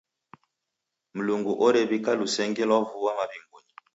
[1.15, 3.71] Mlungu orew'ika lusenge lwa vua maw'ingunyi.